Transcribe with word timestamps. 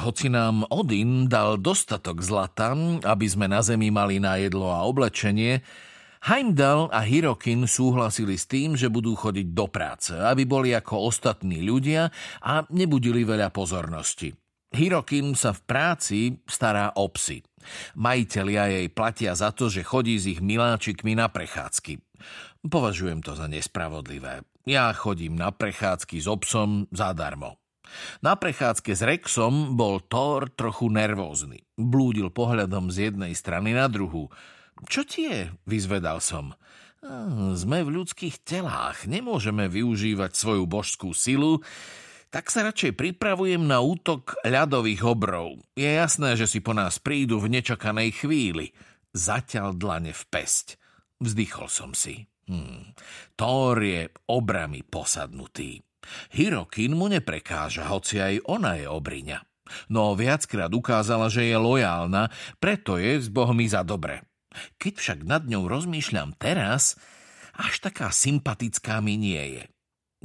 hoci 0.00 0.28
nám 0.28 0.68
Odin 0.68 1.28
dal 1.28 1.56
dostatok 1.56 2.20
zlata, 2.20 2.76
aby 3.04 3.26
sme 3.26 3.48
na 3.48 3.64
zemi 3.64 3.88
mali 3.88 4.20
na 4.20 4.36
jedlo 4.36 4.68
a 4.72 4.84
oblečenie, 4.84 5.60
Heimdall 6.26 6.90
a 6.90 7.06
Hirokin 7.06 7.70
súhlasili 7.70 8.34
s 8.34 8.50
tým, 8.50 8.74
že 8.74 8.90
budú 8.90 9.14
chodiť 9.14 9.46
do 9.54 9.70
práce, 9.70 10.10
aby 10.10 10.42
boli 10.42 10.74
ako 10.74 11.06
ostatní 11.06 11.62
ľudia 11.62 12.10
a 12.42 12.66
nebudili 12.74 13.22
veľa 13.22 13.54
pozornosti. 13.54 14.34
Hirokin 14.74 15.38
sa 15.38 15.54
v 15.54 15.60
práci 15.62 16.18
stará 16.50 16.90
o 16.98 17.06
psy. 17.14 17.46
Majitelia 17.94 18.66
jej 18.66 18.90
platia 18.90 19.38
za 19.38 19.54
to, 19.54 19.70
že 19.70 19.86
chodí 19.86 20.18
s 20.18 20.26
ich 20.26 20.42
miláčikmi 20.42 21.14
na 21.14 21.30
prechádzky. 21.30 22.02
Považujem 22.66 23.22
to 23.22 23.38
za 23.38 23.46
nespravodlivé. 23.46 24.42
Ja 24.66 24.90
chodím 24.98 25.38
na 25.38 25.54
prechádzky 25.54 26.18
s 26.18 26.26
obsom 26.26 26.90
zadarmo. 26.90 27.54
Na 28.20 28.36
prechádzke 28.36 28.92
s 28.94 29.02
Rexom 29.02 29.74
bol 29.74 30.02
Thor 30.04 30.50
trochu 30.52 30.90
nervózny. 30.92 31.64
Blúdil 31.74 32.32
pohľadom 32.32 32.92
z 32.92 33.10
jednej 33.12 33.32
strany 33.32 33.72
na 33.74 33.90
druhú. 33.90 34.30
Čo 34.88 35.08
ti 35.08 35.28
je? 35.28 35.50
Vyzvedal 35.64 36.20
som. 36.20 36.52
Sme 37.54 37.86
v 37.86 38.02
ľudských 38.02 38.42
telách, 38.42 39.06
nemôžeme 39.06 39.70
využívať 39.70 40.34
svoju 40.34 40.66
božskú 40.66 41.14
silu, 41.14 41.62
tak 42.34 42.50
sa 42.50 42.66
radšej 42.66 42.98
pripravujem 42.98 43.62
na 43.62 43.78
útok 43.78 44.34
ľadových 44.42 45.06
obrov. 45.06 45.62
Je 45.78 45.86
jasné, 45.86 46.34
že 46.34 46.50
si 46.50 46.58
po 46.58 46.74
nás 46.74 46.98
prídu 46.98 47.38
v 47.38 47.54
nečakanej 47.54 48.10
chvíli. 48.12 48.74
Zatiaľ 49.14 49.78
dlane 49.78 50.12
v 50.12 50.22
pesť. 50.28 50.76
Vzdychol 51.22 51.70
som 51.70 51.94
si. 51.96 52.26
Hmm. 52.50 52.92
Thor 53.38 53.80
je 53.80 54.10
obrami 54.28 54.84
posadnutý. 54.84 55.80
Hirokin 56.34 56.94
mu 56.94 57.06
neprekáža, 57.10 57.88
hoci 57.90 58.20
aj 58.22 58.34
ona 58.46 58.78
je 58.78 58.86
obriňa. 58.86 59.38
No 59.90 60.14
viackrát 60.14 60.70
ukázala, 60.70 61.26
že 61.26 61.46
je 61.46 61.56
lojálna, 61.58 62.30
preto 62.62 62.98
je 62.98 63.18
s 63.18 63.26
bohmi 63.26 63.66
za 63.66 63.82
dobre. 63.82 64.22
Keď 64.78 64.94
však 64.96 65.18
nad 65.26 65.44
ňou 65.44 65.68
rozmýšľam 65.68 66.38
teraz, 66.38 66.96
až 67.56 67.74
taká 67.82 68.14
sympatická 68.14 69.02
mi 69.02 69.18
nie 69.20 69.60
je. 69.60 69.64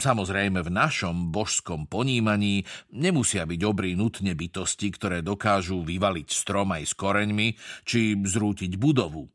Samozrejme 0.00 0.62
v 0.62 0.70
našom 0.70 1.34
božskom 1.34 1.90
ponímaní 1.90 2.62
nemusia 2.94 3.42
byť 3.42 3.60
obrí 3.66 3.98
nutne 3.98 4.38
bytosti, 4.38 4.88
ktoré 4.94 5.18
dokážu 5.20 5.82
vyvaliť 5.82 6.28
strom 6.30 6.70
aj 6.72 6.84
s 6.88 6.94
koreňmi, 6.94 7.48
či 7.82 8.14
zrútiť 8.14 8.78
budovu. 8.78 9.26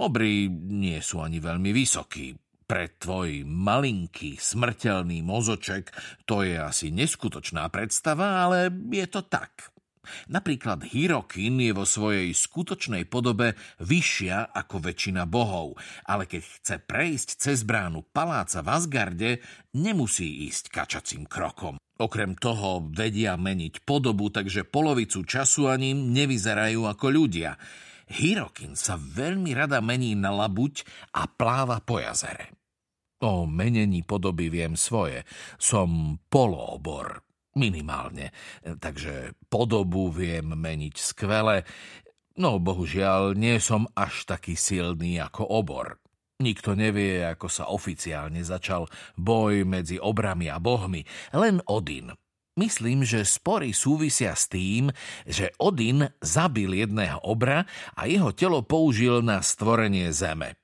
Obry 0.00 0.48
nie 0.48 0.98
sú 1.04 1.20
ani 1.20 1.36
veľmi 1.36 1.70
vysokí. 1.76 2.32
Pre 2.70 2.86
tvoj 3.02 3.42
malinký, 3.42 4.38
smrteľný 4.38 5.26
mozoček 5.26 5.90
to 6.22 6.46
je 6.46 6.54
asi 6.54 6.94
neskutočná 6.94 7.66
predstava, 7.66 8.46
ale 8.46 8.70
je 8.94 9.10
to 9.10 9.26
tak. 9.26 9.74
Napríklad 10.30 10.86
Hirokin 10.86 11.58
je 11.58 11.74
vo 11.74 11.82
svojej 11.82 12.30
skutočnej 12.30 13.10
podobe 13.10 13.58
vyššia 13.82 14.54
ako 14.54 14.86
väčšina 14.86 15.26
bohov, 15.26 15.82
ale 16.06 16.30
keď 16.30 16.42
chce 16.46 16.76
prejsť 16.86 17.28
cez 17.42 17.66
bránu 17.66 18.06
paláca 18.06 18.62
v 18.62 18.70
Asgarde, 18.70 19.30
nemusí 19.74 20.46
ísť 20.46 20.70
kačacím 20.70 21.26
krokom. 21.26 21.74
Okrem 21.98 22.38
toho 22.38 22.86
vedia 22.86 23.34
meniť 23.34 23.82
podobu, 23.82 24.30
takže 24.30 24.62
polovicu 24.62 25.26
času 25.26 25.66
ani 25.66 25.90
nevyzerajú 25.90 26.86
ako 26.86 27.06
ľudia. 27.18 27.58
Hirokin 28.14 28.78
sa 28.78 28.94
veľmi 28.94 29.58
rada 29.58 29.82
mení 29.82 30.14
na 30.14 30.30
labuť 30.30 30.86
a 31.18 31.26
pláva 31.26 31.82
po 31.82 31.98
jazere. 31.98 32.59
O 33.20 33.44
menení 33.44 34.00
podoby 34.00 34.48
viem 34.48 34.80
svoje. 34.80 35.28
Som 35.60 36.16
poloobor, 36.32 37.20
minimálne. 37.52 38.32
Takže 38.64 39.36
podobu 39.52 40.08
viem 40.08 40.56
meniť 40.56 40.94
skvele. 40.96 41.68
No 42.40 42.56
bohužiaľ, 42.56 43.36
nie 43.36 43.60
som 43.60 43.84
až 43.92 44.24
taký 44.24 44.56
silný 44.56 45.20
ako 45.20 45.44
obor. 45.44 46.00
Nikto 46.40 46.72
nevie, 46.72 47.20
ako 47.20 47.52
sa 47.52 47.68
oficiálne 47.68 48.40
začal 48.40 48.88
boj 49.20 49.68
medzi 49.68 50.00
obrami 50.00 50.48
a 50.48 50.56
bohmi. 50.56 51.04
Len 51.36 51.60
Odin. 51.68 52.16
Myslím, 52.56 53.04
že 53.04 53.28
spory 53.28 53.76
súvisia 53.76 54.32
s 54.32 54.48
tým, 54.48 54.88
že 55.28 55.52
Odin 55.60 56.08
zabil 56.24 56.80
jedného 56.80 57.20
obra 57.20 57.68
a 57.92 58.08
jeho 58.08 58.32
telo 58.32 58.64
použil 58.64 59.20
na 59.20 59.44
stvorenie 59.44 60.08
zeme. 60.16 60.56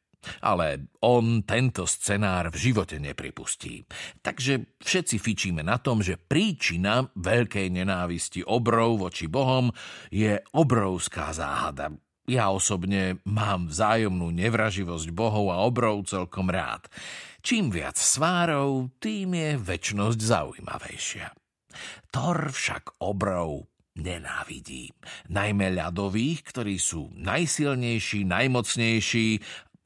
Ale 0.42 0.92
on 1.02 1.42
tento 1.46 1.84
scenár 1.84 2.50
v 2.52 2.70
živote 2.70 2.96
nepripustí. 3.02 3.86
Takže 4.20 4.78
všetci 4.80 5.16
fičíme 5.18 5.62
na 5.62 5.78
tom, 5.78 6.00
že 6.02 6.20
príčina 6.20 7.06
veľkej 7.14 7.68
nenávisti 7.72 8.42
obrov 8.46 9.06
voči 9.08 9.26
bohom 9.30 9.70
je 10.10 10.38
obrovská 10.54 11.30
záhada. 11.30 11.92
Ja 12.26 12.50
osobne 12.50 13.22
mám 13.22 13.70
vzájomnú 13.70 14.34
nevraživosť 14.34 15.14
bohov 15.14 15.54
a 15.54 15.62
obrov 15.62 16.10
celkom 16.10 16.50
rád. 16.50 16.90
Čím 17.38 17.70
viac 17.70 17.94
svárov, 17.94 18.90
tým 18.98 19.30
je 19.38 19.50
väčnosť 19.54 20.18
zaujímavejšia. 20.18 21.30
Thor 22.10 22.50
však 22.50 22.98
obrov 22.98 23.70
nenávidí. 23.96 24.92
Najmä 25.32 25.72
ľadových, 25.72 26.44
ktorí 26.52 26.76
sú 26.76 27.14
najsilnejší, 27.16 28.28
najmocnejší 28.28 29.28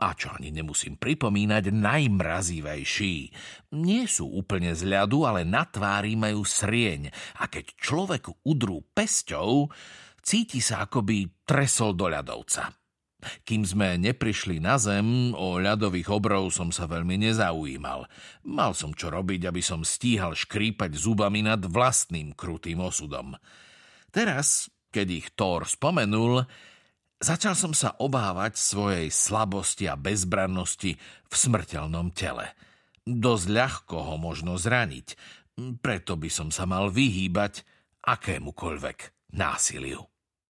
a 0.01 0.17
čo 0.17 0.33
ani 0.33 0.49
nemusím 0.49 0.97
pripomínať, 0.97 1.69
najmrazivejší. 1.69 3.17
Nie 3.77 4.09
sú 4.09 4.33
úplne 4.33 4.73
z 4.73 4.89
ľadu, 4.89 5.29
ale 5.29 5.45
na 5.45 5.69
tvári 5.69 6.17
majú 6.17 6.41
srieň 6.41 7.13
a 7.39 7.47
keď 7.47 7.77
človeku 7.77 8.41
udrú 8.49 8.81
pesťou, 8.97 9.69
cíti 10.25 10.65
sa 10.65 10.89
akoby 10.89 11.45
tresol 11.45 11.93
do 11.93 12.09
ľadovca. 12.09 12.73
Kým 13.45 13.69
sme 13.69 14.01
neprišli 14.01 14.65
na 14.65 14.81
zem, 14.81 15.37
o 15.37 15.61
ľadových 15.61 16.09
obrov 16.09 16.49
som 16.49 16.73
sa 16.73 16.89
veľmi 16.89 17.21
nezaujímal. 17.21 18.09
Mal 18.49 18.73
som 18.73 18.97
čo 18.97 19.13
robiť, 19.13 19.45
aby 19.45 19.61
som 19.61 19.85
stíhal 19.85 20.33
škrípať 20.33 20.97
zubami 20.97 21.45
nad 21.45 21.61
vlastným 21.61 22.33
krutým 22.33 22.81
osudom. 22.81 23.37
Teraz, 24.09 24.73
keď 24.89 25.07
ich 25.13 25.27
Thor 25.37 25.69
spomenul, 25.69 26.49
Začal 27.21 27.53
som 27.53 27.77
sa 27.77 27.95
obávať 28.01 28.57
svojej 28.57 29.13
slabosti 29.13 29.85
a 29.85 29.95
bezbrannosti 29.95 30.97
v 31.29 31.35
smrteľnom 31.37 32.17
tele. 32.17 32.49
Dosť 33.05 33.47
ľahko 33.47 33.97
ho 34.09 34.17
možno 34.17 34.57
zraniť, 34.57 35.21
preto 35.85 36.17
by 36.17 36.33
som 36.33 36.49
sa 36.49 36.65
mal 36.65 36.89
vyhýbať 36.89 37.63
akémukoľvek 38.03 39.31
násiliu. 39.37 40.10